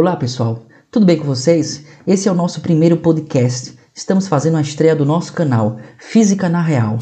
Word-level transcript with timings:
Olá 0.00 0.16
pessoal, 0.16 0.62
tudo 0.90 1.04
bem 1.04 1.18
com 1.18 1.26
vocês? 1.26 1.84
Esse 2.06 2.26
é 2.26 2.32
o 2.32 2.34
nosso 2.34 2.62
primeiro 2.62 2.96
podcast. 2.96 3.78
Estamos 3.94 4.28
fazendo 4.28 4.56
a 4.56 4.62
estreia 4.62 4.96
do 4.96 5.04
nosso 5.04 5.30
canal, 5.34 5.78
Física 5.98 6.48
na 6.48 6.62
Real. 6.62 6.98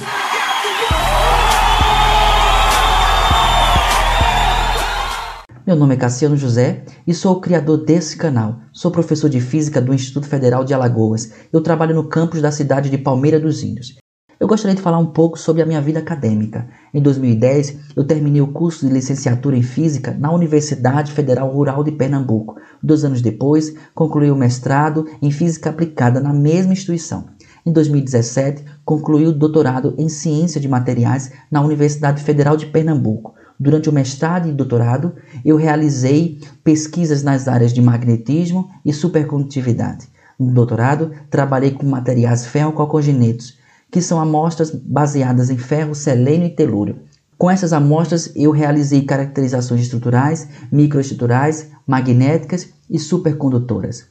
Meu 5.64 5.76
nome 5.76 5.94
é 5.94 5.96
Cassiano 5.96 6.36
José 6.36 6.82
e 7.06 7.14
sou 7.14 7.36
o 7.36 7.40
criador 7.40 7.84
desse 7.84 8.16
canal. 8.16 8.58
Sou 8.72 8.90
professor 8.90 9.30
de 9.30 9.40
Física 9.40 9.80
do 9.80 9.94
Instituto 9.94 10.26
Federal 10.26 10.64
de 10.64 10.74
Alagoas. 10.74 11.32
Eu 11.52 11.60
trabalho 11.60 11.94
no 11.94 12.08
campus 12.08 12.42
da 12.42 12.50
cidade 12.50 12.90
de 12.90 12.98
Palmeira 12.98 13.38
dos 13.38 13.62
Índios. 13.62 13.94
Eu 14.40 14.46
gostaria 14.46 14.76
de 14.76 14.82
falar 14.82 14.98
um 14.98 15.06
pouco 15.06 15.36
sobre 15.36 15.62
a 15.62 15.66
minha 15.66 15.80
vida 15.80 15.98
acadêmica. 15.98 16.68
Em 16.94 17.02
2010, 17.02 17.94
eu 17.96 18.04
terminei 18.04 18.40
o 18.40 18.52
curso 18.52 18.86
de 18.86 18.92
licenciatura 18.92 19.56
em 19.56 19.64
Física 19.64 20.16
na 20.16 20.32
Universidade 20.32 21.10
Federal 21.10 21.50
Rural 21.50 21.82
de 21.82 21.90
Pernambuco. 21.90 22.54
Dois 22.80 23.04
anos 23.04 23.20
depois, 23.20 23.74
concluí 23.96 24.30
o 24.30 24.36
mestrado 24.36 25.06
em 25.20 25.32
Física 25.32 25.70
Aplicada 25.70 26.20
na 26.20 26.32
mesma 26.32 26.72
instituição. 26.72 27.30
Em 27.66 27.72
2017, 27.72 28.64
concluí 28.84 29.26
o 29.26 29.32
doutorado 29.32 29.96
em 29.98 30.08
Ciência 30.08 30.60
de 30.60 30.68
Materiais 30.68 31.32
na 31.50 31.60
Universidade 31.60 32.22
Federal 32.22 32.56
de 32.56 32.66
Pernambuco. 32.66 33.34
Durante 33.58 33.90
o 33.90 33.92
mestrado 33.92 34.48
e 34.48 34.52
doutorado, 34.52 35.14
eu 35.44 35.56
realizei 35.56 36.38
pesquisas 36.62 37.24
nas 37.24 37.48
áreas 37.48 37.72
de 37.72 37.82
magnetismo 37.82 38.68
e 38.84 38.92
supercondutividade. 38.92 40.06
No 40.38 40.52
doutorado, 40.52 41.10
trabalhei 41.28 41.72
com 41.72 41.84
materiais 41.84 42.46
ferrococogenetos, 42.46 43.57
que 43.90 44.02
são 44.02 44.20
amostras 44.20 44.70
baseadas 44.70 45.50
em 45.50 45.56
ferro, 45.56 45.94
selênio 45.94 46.46
e 46.46 46.54
telúrio. 46.54 47.00
Com 47.36 47.50
essas 47.50 47.72
amostras, 47.72 48.32
eu 48.34 48.50
realizei 48.50 49.02
caracterizações 49.02 49.82
estruturais, 49.82 50.48
microestruturais, 50.72 51.70
magnéticas 51.86 52.68
e 52.90 52.98
supercondutoras. 52.98 54.06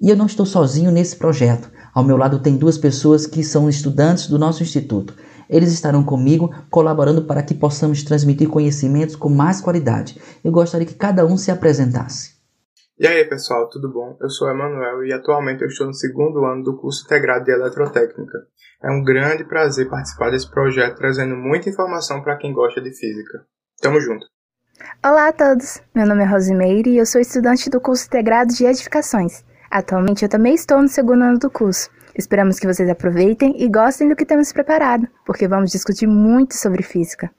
E 0.00 0.08
eu 0.08 0.16
não 0.16 0.26
estou 0.26 0.46
sozinho 0.46 0.90
nesse 0.90 1.14
projeto. 1.14 1.70
Ao 1.94 2.02
meu 2.02 2.16
lado 2.16 2.40
tem 2.40 2.56
duas 2.56 2.78
pessoas 2.78 3.26
que 3.26 3.44
são 3.44 3.68
estudantes 3.68 4.26
do 4.26 4.38
nosso 4.38 4.62
instituto. 4.62 5.14
Eles 5.48 5.70
estarão 5.70 6.02
comigo 6.02 6.50
colaborando 6.70 7.22
para 7.22 7.42
que 7.42 7.54
possamos 7.54 8.02
transmitir 8.02 8.48
conhecimentos 8.48 9.14
com 9.14 9.28
mais 9.28 9.60
qualidade. 9.60 10.18
Eu 10.42 10.50
gostaria 10.50 10.86
que 10.86 10.94
cada 10.94 11.26
um 11.26 11.36
se 11.36 11.50
apresentasse. 11.50 12.41
E 13.02 13.06
aí, 13.08 13.24
pessoal, 13.24 13.68
tudo 13.68 13.92
bom? 13.92 14.16
Eu 14.20 14.30
sou 14.30 14.48
Emanuel 14.48 15.04
e 15.04 15.12
atualmente 15.12 15.60
eu 15.60 15.66
estou 15.66 15.88
no 15.88 15.92
segundo 15.92 16.44
ano 16.44 16.62
do 16.62 16.76
curso 16.76 17.04
integrado 17.04 17.44
de 17.44 17.50
Eletrotécnica. 17.50 18.38
É 18.80 18.92
um 18.92 19.02
grande 19.02 19.42
prazer 19.42 19.90
participar 19.90 20.30
desse 20.30 20.48
projeto 20.48 20.98
trazendo 20.98 21.34
muita 21.34 21.68
informação 21.68 22.22
para 22.22 22.36
quem 22.36 22.52
gosta 22.52 22.80
de 22.80 22.90
física. 22.90 23.44
Tamo 23.80 24.00
junto! 24.00 24.24
Olá 25.04 25.26
a 25.26 25.32
todos! 25.32 25.82
Meu 25.92 26.06
nome 26.06 26.22
é 26.22 26.26
Rosimeire 26.26 26.90
e 26.90 26.98
eu 26.98 27.04
sou 27.04 27.20
estudante 27.20 27.68
do 27.68 27.80
curso 27.80 28.06
integrado 28.06 28.54
de 28.54 28.64
Edificações. 28.66 29.42
Atualmente 29.68 30.24
eu 30.24 30.28
também 30.28 30.54
estou 30.54 30.80
no 30.80 30.86
segundo 30.86 31.24
ano 31.24 31.40
do 31.40 31.50
curso. 31.50 31.90
Esperamos 32.16 32.60
que 32.60 32.68
vocês 32.68 32.88
aproveitem 32.88 33.60
e 33.60 33.68
gostem 33.68 34.08
do 34.08 34.14
que 34.14 34.24
temos 34.24 34.52
preparado, 34.52 35.08
porque 35.26 35.48
vamos 35.48 35.72
discutir 35.72 36.06
muito 36.06 36.54
sobre 36.54 36.84
física. 36.84 37.32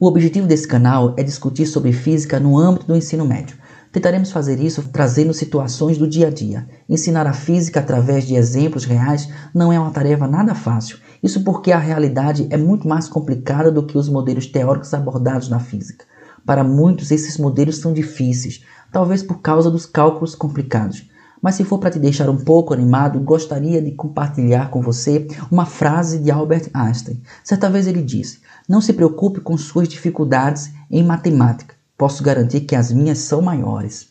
O 0.00 0.08
objetivo 0.08 0.46
desse 0.46 0.66
canal 0.66 1.14
é 1.18 1.22
discutir 1.22 1.66
sobre 1.66 1.92
física 1.92 2.40
no 2.40 2.56
âmbito 2.56 2.86
do 2.86 2.96
ensino 2.96 3.26
médio. 3.26 3.59
Tentaremos 3.92 4.30
fazer 4.30 4.60
isso 4.60 4.88
trazendo 4.92 5.34
situações 5.34 5.98
do 5.98 6.06
dia 6.06 6.28
a 6.28 6.30
dia. 6.30 6.64
Ensinar 6.88 7.26
a 7.26 7.32
física 7.32 7.80
através 7.80 8.24
de 8.24 8.36
exemplos 8.36 8.84
reais 8.84 9.28
não 9.52 9.72
é 9.72 9.80
uma 9.80 9.90
tarefa 9.90 10.28
nada 10.28 10.54
fácil. 10.54 10.98
Isso 11.20 11.42
porque 11.42 11.72
a 11.72 11.78
realidade 11.78 12.46
é 12.50 12.56
muito 12.56 12.86
mais 12.86 13.08
complicada 13.08 13.70
do 13.70 13.84
que 13.84 13.98
os 13.98 14.08
modelos 14.08 14.46
teóricos 14.46 14.94
abordados 14.94 15.48
na 15.48 15.58
física. 15.58 16.04
Para 16.46 16.62
muitos, 16.62 17.10
esses 17.10 17.36
modelos 17.36 17.78
são 17.78 17.92
difíceis, 17.92 18.64
talvez 18.92 19.24
por 19.24 19.40
causa 19.40 19.68
dos 19.68 19.86
cálculos 19.86 20.36
complicados. 20.36 21.10
Mas 21.42 21.56
se 21.56 21.64
for 21.64 21.78
para 21.78 21.90
te 21.90 21.98
deixar 21.98 22.30
um 22.30 22.36
pouco 22.36 22.72
animado, 22.72 23.18
gostaria 23.18 23.82
de 23.82 23.90
compartilhar 23.90 24.70
com 24.70 24.80
você 24.80 25.26
uma 25.50 25.66
frase 25.66 26.20
de 26.20 26.30
Albert 26.30 26.70
Einstein. 26.72 27.20
Certa 27.42 27.68
vez 27.68 27.88
ele 27.88 28.02
disse: 28.02 28.40
Não 28.68 28.80
se 28.80 28.92
preocupe 28.92 29.40
com 29.40 29.58
suas 29.58 29.88
dificuldades 29.88 30.70
em 30.88 31.02
matemática. 31.02 31.79
Posso 32.00 32.22
garantir 32.22 32.60
que 32.60 32.74
as 32.74 32.90
minhas 32.90 33.18
são 33.18 33.42
maiores. 33.42 34.08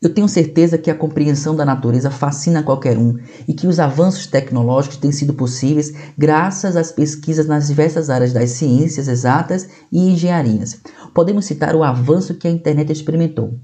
Eu 0.00 0.14
tenho 0.14 0.28
certeza 0.28 0.78
que 0.78 0.88
a 0.88 0.94
compreensão 0.94 1.56
da 1.56 1.64
natureza 1.64 2.08
fascina 2.08 2.62
qualquer 2.62 2.96
um 2.96 3.18
e 3.48 3.52
que 3.52 3.66
os 3.66 3.80
avanços 3.80 4.28
tecnológicos 4.28 4.96
têm 4.96 5.10
sido 5.10 5.34
possíveis 5.34 5.92
graças 6.16 6.76
às 6.76 6.92
pesquisas 6.92 7.48
nas 7.48 7.66
diversas 7.66 8.10
áreas 8.10 8.32
das 8.32 8.50
ciências 8.50 9.08
exatas 9.08 9.68
e 9.90 10.12
engenharias. 10.12 10.80
Podemos 11.12 11.44
citar 11.44 11.74
o 11.74 11.82
avanço 11.82 12.34
que 12.34 12.46
a 12.46 12.50
internet 12.52 12.92
experimentou. 12.92 13.58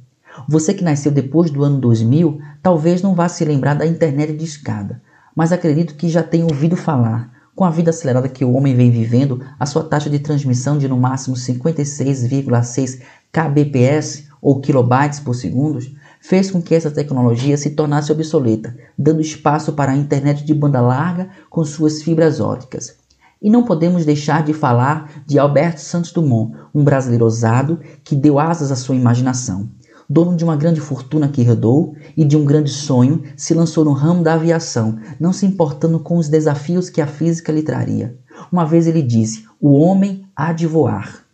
Você 0.49 0.75
que 0.75 0.83
nasceu 0.83 1.13
depois 1.13 1.49
do 1.49 1.63
ano 1.63 1.79
2000 1.79 2.41
talvez 2.61 3.01
não 3.01 3.15
vá 3.15 3.29
se 3.29 3.45
lembrar 3.45 3.75
da 3.75 3.87
internet 3.87 4.33
de 4.33 4.45
escada, 4.45 5.01
mas 5.37 5.53
acredito 5.53 5.95
que 5.95 6.09
já 6.09 6.25
tenha 6.25 6.47
ouvido 6.47 6.75
falar. 6.77 7.39
Com 7.59 7.65
a 7.65 7.71
vida 7.71 7.91
acelerada 7.91 8.29
que 8.29 8.45
o 8.45 8.53
homem 8.53 8.73
vem 8.77 8.89
vivendo, 8.89 9.45
a 9.59 9.67
sua 9.67 9.83
taxa 9.83 10.09
de 10.09 10.21
transmissão 10.21 10.79
de 10.79 10.87
no 10.87 10.97
máximo 10.97 11.35
56,6 11.35 13.01
kbps 13.39 14.25
ou 14.41 14.61
kilobytes 14.61 15.21
por 15.21 15.35
segundo 15.35 15.79
fez 16.21 16.51
com 16.51 16.61
que 16.61 16.75
essa 16.75 16.91
tecnologia 16.91 17.57
se 17.57 17.71
tornasse 17.71 18.11
obsoleta, 18.11 18.77
dando 18.99 19.21
espaço 19.21 19.73
para 19.73 19.93
a 19.93 19.97
internet 19.97 20.45
de 20.45 20.53
banda 20.53 20.81
larga 20.81 21.29
com 21.49 21.65
suas 21.65 22.03
fibras 22.03 22.41
ópticas. 22.41 22.97
E 23.41 23.49
não 23.49 23.65
podemos 23.65 24.05
deixar 24.05 24.43
de 24.43 24.53
falar 24.53 25.23
de 25.25 25.39
Alberto 25.39 25.81
Santos 25.81 26.11
Dumont, 26.11 26.57
um 26.75 26.83
brasileiro 26.83 27.25
ousado 27.25 27.79
que 28.03 28.17
deu 28.17 28.39
asas 28.39 28.73
à 28.73 28.77
sua 28.77 28.97
imaginação 28.97 29.71
dono 30.09 30.35
de 30.35 30.43
uma 30.43 30.57
grande 30.57 30.81
fortuna 30.81 31.29
que 31.29 31.43
herdou 31.43 31.95
e 32.17 32.25
de 32.25 32.37
um 32.37 32.45
grande 32.45 32.71
sonho, 32.71 33.23
se 33.37 33.53
lançou 33.53 33.85
no 33.85 33.93
ramo 33.93 34.23
da 34.23 34.35
aviação, 34.35 34.99
não 35.21 35.33
se 35.33 35.45
importando 35.45 36.01
com 36.01 36.17
os 36.17 36.29
desafios 36.29 36.89
que 36.89 37.01
a 37.01 37.07
física 37.07 37.53
lhe 37.53 37.63
traria. 37.63 38.17
Uma 38.51 38.65
vez 38.65 38.87
ele 38.87 39.03
disse: 39.03 39.45
O 39.61 39.73
homem 39.73 40.25
há 40.35 40.53
de 40.53 40.67
voar. 40.67 41.28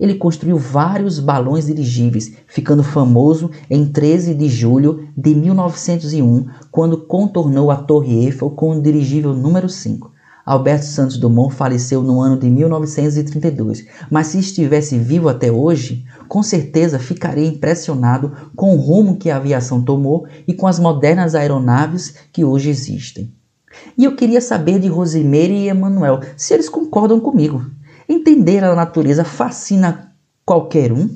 Ele 0.00 0.14
construiu 0.14 0.56
vários 0.56 1.20
balões 1.20 1.66
dirigíveis, 1.66 2.32
ficando 2.46 2.82
famoso 2.82 3.50
em 3.68 3.86
13 3.86 4.34
de 4.34 4.48
julho 4.48 5.06
de 5.14 5.34
1901, 5.34 6.46
quando 6.70 6.96
contornou 6.96 7.70
a 7.70 7.76
Torre 7.76 8.24
Eiffel 8.24 8.50
com 8.50 8.70
o 8.70 8.82
dirigível 8.82 9.34
número 9.34 9.68
5. 9.68 10.10
Alberto 10.46 10.86
Santos 10.86 11.18
Dumont 11.18 11.54
faleceu 11.54 12.02
no 12.02 12.20
ano 12.20 12.38
de 12.38 12.48
1932, 12.48 13.84
mas 14.10 14.28
se 14.28 14.38
estivesse 14.38 14.98
vivo 14.98 15.28
até 15.28 15.52
hoje, 15.52 16.04
com 16.26 16.42
certeza 16.42 16.98
ficaria 16.98 17.46
impressionado 17.46 18.32
com 18.56 18.74
o 18.74 18.80
rumo 18.80 19.16
que 19.16 19.30
a 19.30 19.36
aviação 19.36 19.82
tomou 19.82 20.26
e 20.48 20.54
com 20.54 20.66
as 20.66 20.78
modernas 20.78 21.34
aeronaves 21.34 22.14
que 22.32 22.42
hoje 22.42 22.70
existem. 22.70 23.32
E 23.96 24.04
eu 24.04 24.16
queria 24.16 24.40
saber 24.40 24.80
de 24.80 24.88
Rosimeire 24.88 25.54
e 25.54 25.68
Emanuel 25.68 26.20
se 26.36 26.54
eles 26.54 26.68
concordam 26.68 27.20
comigo. 27.20 27.64
Entender 28.12 28.64
a 28.64 28.74
natureza 28.74 29.24
fascina 29.24 30.16
qualquer 30.44 30.90
um? 30.90 31.08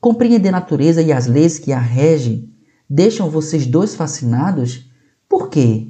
Compreender 0.00 0.50
a 0.50 0.52
natureza 0.52 1.02
e 1.02 1.10
as 1.10 1.26
leis 1.26 1.58
que 1.58 1.72
a 1.72 1.80
regem 1.80 2.48
deixam 2.88 3.28
vocês 3.28 3.66
dois 3.66 3.96
fascinados? 3.96 4.88
Por 5.28 5.50
quê? 5.50 5.88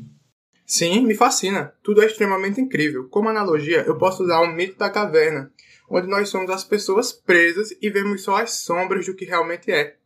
Sim, 0.65 1.05
me 1.05 1.15
fascina. 1.15 1.75
Tudo 1.83 2.01
é 2.01 2.07
extremamente 2.07 2.63
incrível. 2.63 3.09
Como 3.11 3.29
analogia, 3.29 3.85
eu 3.87 3.99
posso 3.99 4.23
usar 4.23 4.41
o 4.41 4.51
mito 4.51 4.79
da 4.79 4.89
caverna, 4.89 5.53
onde 5.87 6.09
nós 6.09 6.31
somos 6.31 6.49
as 6.49 6.65
pessoas 6.65 7.13
presas 7.13 7.69
e 7.83 7.91
vemos 7.91 8.23
só 8.23 8.37
as 8.37 8.53
sombras 8.55 9.05
do 9.05 9.15
que 9.15 9.27
realmente 9.27 9.71
é. 9.71 9.97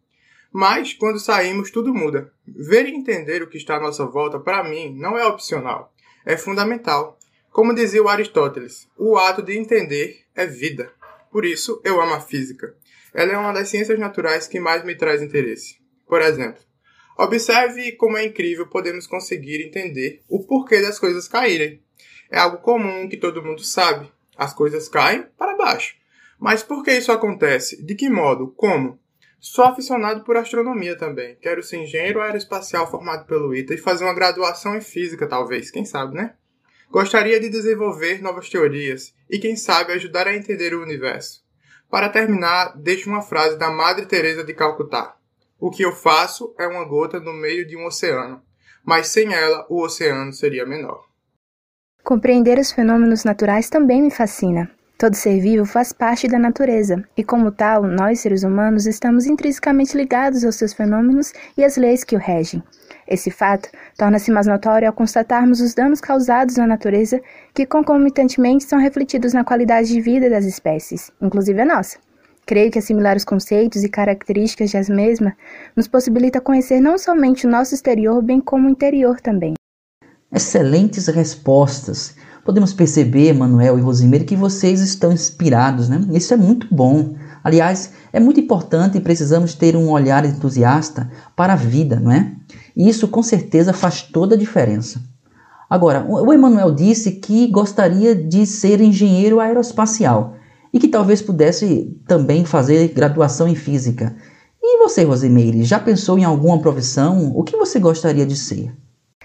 Mas, 0.53 0.93
quando 0.93 1.21
saímos, 1.21 1.71
tudo 1.71 1.95
muda. 1.95 2.33
Ver 2.45 2.87
e 2.87 2.97
entender 2.97 3.45
o 3.45 3.49
que 3.49 3.59
está 3.59 3.77
à 3.77 3.81
nossa 3.81 4.05
volta, 4.05 4.41
para 4.41 4.69
mim, 4.69 4.93
não 4.99 5.17
é 5.17 5.25
opcional. 5.25 5.95
É 6.25 6.37
fundamental. 6.37 7.17
Como 7.57 7.75
dizia 7.75 8.03
o 8.03 8.09
Aristóteles, 8.11 8.87
o 8.99 9.17
ato 9.17 9.41
de 9.41 9.57
entender 9.57 10.27
é 10.35 10.45
vida. 10.45 10.93
Por 11.33 11.43
isso, 11.43 11.81
eu 11.83 11.99
amo 12.03 12.13
a 12.13 12.21
física. 12.21 12.77
Ela 13.15 13.33
é 13.33 13.39
uma 13.39 13.51
das 13.51 13.71
ciências 13.71 13.99
naturais 13.99 14.47
que 14.47 14.61
mais 14.61 14.85
me 14.85 14.95
traz 14.95 15.23
interesse. 15.23 15.79
Por 16.07 16.21
exemplo, 16.21 16.63
Observe 17.17 17.93
como 17.93 18.19
é 18.19 18.27
incrível 18.27 18.67
podemos 18.67 19.07
conseguir 19.07 19.65
entender 19.65 20.23
o 20.29 20.45
porquê 20.45 20.83
das 20.83 20.99
coisas 20.99 21.27
caírem. 21.27 21.83
É 22.31 22.39
algo 22.39 22.59
comum 22.59 23.09
que 23.09 23.17
todo 23.17 23.43
mundo 23.43 23.65
sabe. 23.65 24.13
As 24.37 24.53
coisas 24.53 24.87
caem 24.87 25.25
para 25.39 25.57
baixo. 25.57 25.97
Mas 26.39 26.63
por 26.63 26.85
que 26.85 26.93
isso 26.93 27.11
acontece? 27.11 27.83
De 27.83 27.95
que 27.95 28.11
modo? 28.11 28.49
Como? 28.49 29.01
Sou 29.41 29.65
aficionado 29.65 30.25
por 30.25 30.37
astronomia 30.37 30.95
também. 30.95 31.39
Quero 31.41 31.63
ser 31.63 31.79
engenheiro 31.79 32.21
aeroespacial 32.21 32.91
formado 32.91 33.25
pelo 33.25 33.55
ITA 33.55 33.73
e 33.73 33.79
fazer 33.79 34.05
uma 34.05 34.15
graduação 34.15 34.77
em 34.77 34.83
física, 34.83 35.27
talvez. 35.27 35.71
Quem 35.71 35.87
sabe, 35.87 36.17
né? 36.17 36.35
Gostaria 36.91 37.41
de 37.41 37.49
desenvolver 37.49 38.23
novas 38.23 38.49
teorias 38.49 39.15
e, 39.29 39.39
quem 39.39 39.57
sabe, 39.57 39.93
ajudar 39.93 40.27
a 40.27 40.35
entender 40.35 40.75
o 40.75 40.83
universo. 40.83 41.45
Para 41.91 42.09
terminar, 42.09 42.77
deixo 42.77 43.09
uma 43.09 43.23
frase 43.23 43.59
da 43.59 43.71
Madre 43.71 44.07
Teresa 44.07 44.45
de 44.45 44.55
Calcutá. 44.55 45.17
O 45.59 45.71
que 45.71 45.85
eu 45.85 45.93
faço 45.93 46.55
é 46.59 46.67
uma 46.67 46.85
gota 46.85 47.19
no 47.19 47.33
meio 47.33 47.67
de 47.67 47.77
um 47.77 47.87
oceano, 47.87 48.43
mas 48.85 49.09
sem 49.09 49.33
ela 49.33 49.67
o 49.69 49.83
oceano 49.83 50.33
seria 50.33 50.67
menor. 50.67 51.05
Compreender 52.05 52.59
os 52.59 52.71
fenômenos 52.71 53.25
naturais 53.25 53.69
também 53.69 54.03
me 54.03 54.11
fascina. 54.11 54.71
Todo 54.99 55.15
ser 55.15 55.41
vivo 55.41 55.67
faz 55.67 55.93
parte 55.93 56.27
da 56.27 56.39
natureza, 56.39 57.05
e 57.15 57.23
como 57.23 57.53
tal, 57.53 57.83
nós, 57.83 58.21
seres 58.21 58.43
humanos, 58.43 58.87
estamos 58.87 59.27
intrinsecamente 59.27 59.95
ligados 59.95 60.43
aos 60.43 60.57
seus 60.57 60.73
fenômenos 60.73 61.35
e 61.55 61.63
às 61.63 61.77
leis 61.77 62.03
que 62.03 62.17
o 62.17 62.19
regem. 62.19 62.63
Esse 63.07 63.31
fato 63.31 63.69
torna-se 63.99 64.31
mais 64.31 64.47
notório 64.47 64.89
ao 64.89 64.95
constatarmos 64.95 65.61
os 65.61 65.75
danos 65.75 66.01
causados 66.01 66.57
na 66.57 66.67
natureza, 66.67 67.21
que 67.53 67.67
concomitantemente 67.67 68.65
são 68.65 68.79
refletidos 68.79 69.35
na 69.35 69.45
qualidade 69.45 69.89
de 69.89 70.01
vida 70.01 70.31
das 70.31 70.47
espécies, 70.47 71.13
inclusive 71.21 71.61
a 71.61 71.67
nossa. 71.67 71.99
Creio 72.47 72.71
que 72.71 72.79
assimilar 72.79 73.19
os 73.19 73.25
conceitos 73.25 73.85
e 73.85 73.91
características 73.91 74.73
das 74.73 74.89
mesmas 74.89 75.35
nos 75.77 75.87
possibilita 75.87 76.41
conhecer 76.41 76.81
não 76.81 76.97
somente 76.97 77.47
o 77.47 77.51
nosso 77.51 77.75
exterior, 77.75 78.23
bem 78.23 78.41
como 78.41 78.67
o 78.67 78.71
interior 78.71 79.21
também. 79.21 79.53
Excelentes 80.33 81.07
respostas. 81.09 82.17
Podemos 82.47 82.73
perceber, 82.73 83.33
Manuel 83.33 83.77
e 83.77 83.83
Rosimeire, 83.83 84.25
que 84.25 84.37
vocês 84.37 84.81
estão 84.81 85.13
inspirados, 85.13 85.89
né? 85.89 86.01
Isso 86.13 86.33
é 86.33 86.37
muito 86.37 86.73
bom. 86.73 87.17
Aliás, 87.43 87.91
é 88.13 88.21
muito 88.21 88.39
importante 88.39 88.97
e 88.97 89.01
precisamos 89.01 89.53
ter 89.53 89.75
um 89.75 89.91
olhar 89.91 90.25
entusiasta 90.25 91.11
para 91.35 91.55
a 91.55 91.57
vida, 91.57 91.99
não 91.99 92.13
é? 92.13 92.33
E 92.77 92.89
isso 92.89 93.09
com 93.09 93.21
certeza 93.21 93.73
faz 93.73 94.03
toda 94.03 94.37
a 94.37 94.39
diferença. 94.39 95.03
Agora, 95.69 96.07
o 96.09 96.33
Emanuel 96.33 96.73
disse 96.73 97.11
que 97.13 97.49
gostaria 97.49 98.15
de 98.15 98.47
ser 98.47 98.81
engenheiro 98.81 99.41
aeroespacial 99.41 100.37
e 100.73 100.79
que 100.79 100.87
talvez 100.87 101.21
pudesse 101.21 101.99
também 102.07 102.45
fazer 102.45 102.87
graduação 102.95 103.49
em 103.49 103.57
física. 103.57 104.15
E 104.63 104.79
você, 104.79 105.03
Rosimeire, 105.03 105.65
já 105.65 105.81
pensou 105.81 106.17
em 106.17 106.25
alguma 106.25 106.61
profissão? 106.61 107.33
O 107.35 107.43
que 107.43 107.57
você 107.57 107.81
gostaria 107.81 108.25
de 108.25 108.37
ser? 108.37 108.73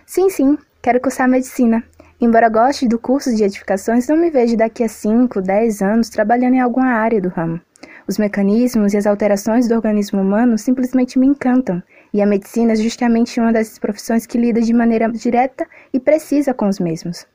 Sim, 0.08 0.28
sim, 0.32 0.58
quero 0.82 1.00
cursar 1.00 1.30
medicina. 1.30 1.84
Embora 2.22 2.50
goste 2.50 2.88
do 2.88 3.00
curso 3.00 3.36
de 3.36 3.44
edificações, 3.44 4.08
não 4.08 4.16
me 4.16 4.30
vejo 4.30 4.56
daqui 4.56 4.84
a 4.84 4.88
5, 4.88 5.42
10 5.42 5.82
anos 5.82 6.08
trabalhando 6.08 6.54
em 6.54 6.60
alguma 6.60 6.86
área 6.86 7.20
do 7.20 7.30
ramo. 7.30 7.60
Os 8.08 8.20
mecanismos 8.20 8.94
e 8.94 8.98
as 8.98 9.08
alterações 9.08 9.68
do 9.68 9.74
organismo 9.74 10.22
humano 10.22 10.56
simplesmente 10.56 11.18
me 11.18 11.26
encantam, 11.26 11.82
e 12.14 12.22
a 12.22 12.28
medicina 12.28 12.74
é 12.74 12.76
justamente 12.76 13.40
uma 13.40 13.52
dessas 13.52 13.80
profissões 13.80 14.28
que 14.28 14.38
lida 14.38 14.62
de 14.62 14.72
maneira 14.72 15.12
direta 15.12 15.66
e 15.92 16.00
precisa 16.00 16.54
com 16.54 16.68
os 16.68 16.78
mesmos. 16.78 17.26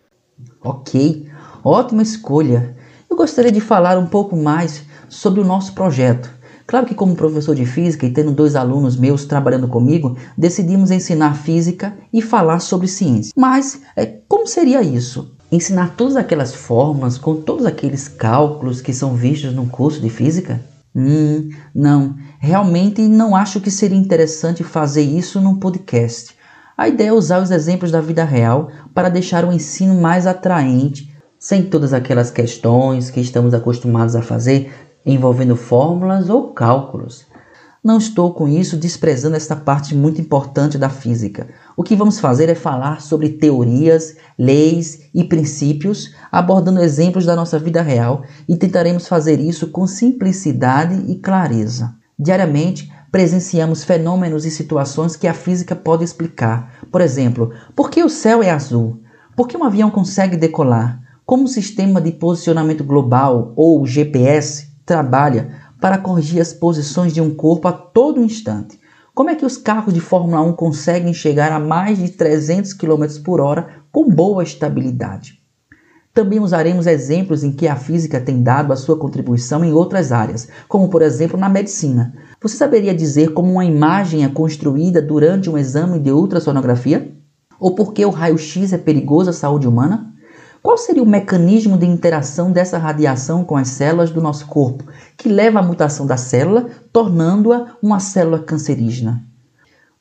Ok, 0.63 1.29
ótima 1.65 2.03
escolha. 2.03 2.77
Eu 3.11 3.17
gostaria 3.17 3.51
de 3.51 3.61
falar 3.61 3.99
um 3.99 4.07
pouco 4.07 4.37
mais 4.37 4.85
sobre 5.09 5.41
o 5.41 5.45
nosso 5.45 5.75
projeto. 5.75 6.31
Claro 6.67 6.87
que, 6.87 6.95
como 6.95 7.15
professor 7.15 7.55
de 7.55 7.65
física 7.65 8.05
e 8.05 8.11
tendo 8.11 8.33
dois 8.33 8.57
alunos 8.57 8.97
meus 8.97 9.25
trabalhando 9.25 9.69
comigo, 9.69 10.17
decidimos 10.37 10.91
ensinar 10.91 11.35
física 11.35 11.97
e 12.13 12.21
falar 12.21 12.59
sobre 12.59 12.89
ciência. 12.89 13.33
Mas 13.37 13.81
é, 13.97 14.07
como 14.29 14.47
seria 14.47 14.83
isso? 14.83 15.33
Ensinar 15.51 15.95
todas 15.97 16.17
aquelas 16.17 16.53
fórmulas 16.53 17.19
com 17.19 17.37
todos 17.37 17.65
aqueles 17.65 18.09
cálculos 18.09 18.81
que 18.81 18.93
são 18.93 19.15
vistos 19.15 19.55
no 19.55 19.67
curso 19.67 20.01
de 20.01 20.11
física? 20.11 20.61
Hum, 20.95 21.51
não. 21.73 22.17
Realmente 22.41 23.03
não 23.03 23.37
acho 23.37 23.61
que 23.61 23.71
seria 23.71 23.99
interessante 23.99 24.65
fazer 24.65 25.03
isso 25.03 25.41
num 25.41 25.61
podcast. 25.61 26.35
A 26.77 26.89
ideia 26.89 27.09
é 27.09 27.13
usar 27.13 27.41
os 27.41 27.51
exemplos 27.51 27.93
da 27.93 28.01
vida 28.01 28.25
real 28.25 28.71
para 28.93 29.09
deixar 29.09 29.45
o 29.45 29.53
ensino 29.53 29.95
mais 29.95 30.27
atraente, 30.27 31.15
sem 31.39 31.63
todas 31.63 31.93
aquelas 31.93 32.31
questões 32.31 33.09
que 33.09 33.21
estamos 33.21 33.55
acostumados 33.55 34.17
a 34.17 34.23
fazer 34.23 34.73
envolvendo 35.07 35.55
fórmulas 35.55 36.29
ou 36.29 36.53
cálculos. 36.53 37.25
Não 37.87 37.99
estou 37.99 38.35
com 38.35 38.49
isso 38.49 38.77
desprezando 38.77 39.37
esta 39.37 39.55
parte 39.55 39.95
muito 39.95 40.21
importante 40.21 40.77
da 40.77 40.91
física. 40.91 41.47
O 41.77 41.85
que 41.85 41.95
vamos 41.95 42.19
fazer 42.19 42.49
é 42.49 42.55
falar 42.57 43.01
sobre 43.01 43.29
teorias, 43.29 44.17
leis 44.37 45.03
e 45.15 45.23
princípios, 45.23 46.13
abordando 46.33 46.83
exemplos 46.83 47.25
da 47.25 47.37
nossa 47.37 47.61
vida 47.61 47.81
real 47.81 48.25
e 48.49 48.57
tentaremos 48.57 49.07
fazer 49.07 49.39
isso 49.39 49.69
com 49.69 49.87
simplicidade 49.87 51.09
e 51.09 51.15
clareza. 51.15 51.95
Diariamente, 52.19 52.93
presenciamos 53.13 53.85
fenômenos 53.85 54.45
e 54.45 54.51
situações 54.51 55.15
que 55.15 55.29
a 55.29 55.35
física 55.35 55.77
pode 55.77 56.03
explicar. 56.03 56.75
Por 56.91 57.01
exemplo, 57.01 57.53
por 57.77 57.89
que 57.89 58.03
o 58.03 58.09
céu 58.09 58.43
é 58.43 58.51
azul? 58.51 59.01
Por 59.37 59.47
que 59.47 59.57
um 59.57 59.63
avião 59.63 59.93
consegue 59.93 60.37
decolar? 60.37 61.01
Como 61.25 61.45
o 61.45 61.49
sistema 61.49 62.01
de 62.01 62.11
posicionamento 62.11 62.83
global 62.83 63.53
ou 63.55 63.87
GPS 63.87 64.75
trabalha 64.87 65.51
para 65.81 65.99
corrigir 65.99 66.41
as 66.41 66.53
posições 66.53 67.13
de 67.13 67.21
um 67.21 67.35
corpo 67.35 67.69
a 67.69 67.73
todo 67.73 68.23
instante. 68.23 68.81
Como 69.13 69.29
é 69.29 69.35
que 69.35 69.45
os 69.45 69.57
carros 69.57 69.93
de 69.93 70.01
Fórmula 70.01 70.41
1 70.43 70.53
conseguem 70.53 71.13
chegar 71.13 71.51
a 71.51 71.59
mais 71.59 71.99
de 71.99 72.11
300 72.11 72.73
km 72.73 73.05
por 73.25 73.41
hora 73.41 73.67
com 73.91 74.09
boa 74.09 74.43
estabilidade? 74.43 75.41
Também 76.15 76.41
usaremos 76.41 76.87
exemplos 76.87 77.45
em 77.45 77.53
que 77.53 77.69
a 77.69 77.77
física 77.77 78.19
tem 78.21 78.43
dado 78.43 78.73
a 78.73 78.77
sua 78.77 78.97
contribuição 78.97 79.63
em 79.63 79.73
outras 79.73 80.13
áreas, 80.13 80.49
como 80.67 80.89
por 80.89 81.03
exemplo 81.03 81.39
na 81.39 81.49
medicina. 81.49 82.15
Você 82.41 82.57
saberia 82.57 82.95
dizer 82.95 83.35
como 83.35 83.53
uma 83.53 83.65
imagem 83.67 84.25
é 84.25 84.29
construída 84.29 85.03
durante 85.03 85.51
um 85.51 85.59
exame 85.59 85.99
de 85.99 86.11
ultrassonografia? 86.11 87.15
Ou 87.59 87.75
por 87.75 87.93
que 87.93 88.05
o 88.05 88.11
raio-x 88.11 88.73
é 88.73 88.79
perigoso 88.79 89.29
à 89.29 89.33
saúde 89.33 89.69
humana? 89.69 90.15
Qual 90.67 90.77
seria 90.77 91.01
o 91.01 91.07
mecanismo 91.07 91.79
de 91.79 91.87
interação 91.87 92.51
dessa 92.51 92.77
radiação 92.77 93.45
com 93.45 93.57
as 93.57 93.69
células 93.69 94.11
do 94.11 94.21
nosso 94.21 94.47
corpo, 94.47 94.83
que 95.17 95.29
leva 95.29 95.61
à 95.61 95.63
mutação 95.63 96.05
da 96.09 96.17
célula, 96.17 96.69
tornando-a 96.93 97.77
uma 97.81 98.01
célula 98.01 98.41
cancerígena? 98.41 99.25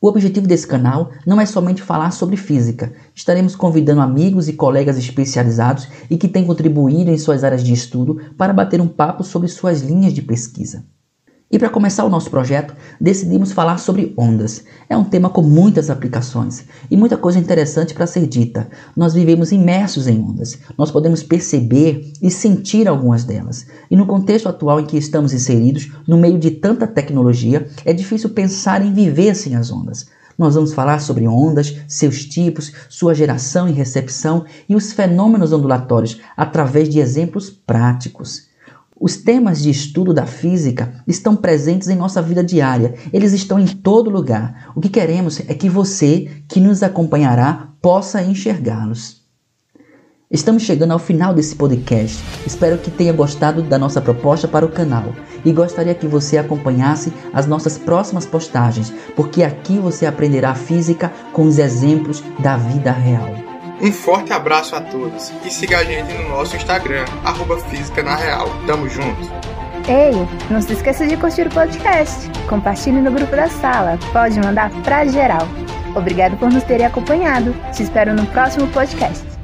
O 0.01 0.07
objetivo 0.07 0.47
desse 0.47 0.65
canal 0.65 1.11
não 1.23 1.39
é 1.39 1.45
somente 1.45 1.83
falar 1.83 2.09
sobre 2.09 2.35
física. 2.35 2.91
Estaremos 3.13 3.55
convidando 3.55 4.01
amigos 4.01 4.49
e 4.49 4.53
colegas 4.53 4.97
especializados 4.97 5.87
e 6.09 6.17
que 6.17 6.27
têm 6.27 6.47
contribuído 6.47 7.11
em 7.11 7.17
suas 7.19 7.43
áreas 7.43 7.63
de 7.63 7.71
estudo 7.71 8.19
para 8.35 8.51
bater 8.51 8.81
um 8.81 8.87
papo 8.87 9.23
sobre 9.23 9.47
suas 9.47 9.83
linhas 9.83 10.13
de 10.13 10.23
pesquisa. 10.23 10.83
E 11.51 11.59
para 11.59 11.69
começar 11.69 12.03
o 12.03 12.09
nosso 12.09 12.31
projeto, 12.31 12.75
decidimos 12.99 13.51
falar 13.51 13.77
sobre 13.77 14.13
ondas. 14.17 14.63
É 14.89 14.97
um 14.97 15.03
tema 15.03 15.29
com 15.29 15.43
muitas 15.43 15.91
aplicações 15.91 16.65
e 16.89 16.97
muita 16.97 17.17
coisa 17.17 17.37
interessante 17.37 17.93
para 17.93 18.07
ser 18.07 18.25
dita. 18.25 18.67
Nós 18.97 19.13
vivemos 19.13 19.51
imersos 19.51 20.07
em 20.07 20.19
ondas. 20.19 20.57
Nós 20.75 20.89
podemos 20.89 21.21
perceber 21.21 22.11
e 22.19 22.31
sentir 22.31 22.87
algumas 22.87 23.23
delas. 23.23 23.67
E 23.91 23.95
no 23.95 24.07
contexto 24.07 24.49
atual 24.49 24.79
em 24.79 24.87
que 24.87 24.97
estamos 24.97 25.33
inseridos, 25.33 25.91
no 26.07 26.17
meio 26.17 26.39
de 26.39 26.49
tanta 26.49 26.87
tecnologia, 26.87 27.69
é 27.85 27.93
difícil 27.93 28.31
pensar 28.31 28.83
em 28.83 28.91
viver 28.91 29.35
sem 29.35 29.55
as 29.55 29.71
ondas. 29.71 30.07
Nós 30.37 30.55
vamos 30.55 30.73
falar 30.73 30.99
sobre 30.99 31.27
ondas, 31.27 31.77
seus 31.87 32.25
tipos, 32.25 32.73
sua 32.89 33.13
geração 33.13 33.69
e 33.69 33.71
recepção 33.71 34.45
e 34.67 34.75
os 34.75 34.91
fenômenos 34.91 35.53
ondulatórios 35.53 36.19
através 36.35 36.89
de 36.89 36.99
exemplos 36.99 37.51
práticos. 37.51 38.47
Os 38.99 39.17
temas 39.17 39.61
de 39.61 39.69
estudo 39.69 40.13
da 40.13 40.25
física 40.25 41.03
estão 41.05 41.35
presentes 41.35 41.89
em 41.89 41.95
nossa 41.95 42.21
vida 42.21 42.41
diária, 42.41 42.95
eles 43.11 43.33
estão 43.33 43.59
em 43.59 43.67
todo 43.67 44.09
lugar. 44.09 44.71
O 44.73 44.79
que 44.79 44.87
queremos 44.87 45.41
é 45.49 45.53
que 45.53 45.69
você, 45.69 46.29
que 46.47 46.61
nos 46.61 46.81
acompanhará, 46.81 47.73
possa 47.81 48.23
enxergá-los. 48.23 49.25
Estamos 50.31 50.63
chegando 50.63 50.91
ao 50.91 50.99
final 50.99 51.33
desse 51.33 51.55
podcast. 51.55 52.23
Espero 52.47 52.77
que 52.77 52.89
tenha 52.89 53.13
gostado 53.13 53.61
da 53.61 53.77
nossa 53.77 54.01
proposta 54.01 54.47
para 54.47 54.65
o 54.65 54.71
canal 54.71 55.13
e 55.43 55.51
gostaria 55.51 55.93
que 55.93 56.07
você 56.07 56.37
acompanhasse 56.37 57.13
as 57.31 57.45
nossas 57.45 57.77
próximas 57.77 58.25
postagens, 58.25 58.91
porque 59.15 59.43
aqui 59.43 59.77
você 59.77 60.05
aprenderá 60.05 60.55
física 60.55 61.11
com 61.31 61.43
os 61.43 61.59
exemplos 61.59 62.23
da 62.39 62.57
vida 62.57 62.91
real. 62.91 63.44
Um 63.81 63.91
forte 63.91 64.31
abraço 64.31 64.75
a 64.75 64.81
todos 64.81 65.31
e 65.43 65.49
siga 65.49 65.79
a 65.79 65.83
gente 65.83 66.13
no 66.13 66.29
nosso 66.29 66.55
Instagram, 66.55 67.05
arroba 67.23 67.57
Física 67.59 68.01
na 68.01 68.15
Real. 68.15 68.47
Tamo 68.65 68.87
junto! 68.87 69.21
Ei, 69.87 70.13
não 70.49 70.61
se 70.61 70.73
esqueça 70.73 71.05
de 71.05 71.15
curtir 71.15 71.47
o 71.47 71.49
podcast. 71.51 72.29
Compartilhe 72.47 73.01
no 73.01 73.11
grupo 73.11 73.35
da 73.35 73.47
sala. 73.49 73.99
Pode 74.11 74.39
mandar 74.39 74.71
pra 74.83 75.05
geral. 75.05 75.47
Obrigado 75.95 76.37
por 76.37 76.49
nos 76.51 76.63
terem 76.63 76.85
acompanhado. 76.85 77.53
Te 77.71 77.83
espero 77.83 78.13
no 78.13 78.25
próximo 78.27 78.67
podcast. 78.69 79.34